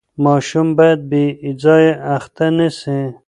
[0.25, 1.23] ماشوم باید بې
[1.63, 2.99] ځایه اخته نه سي.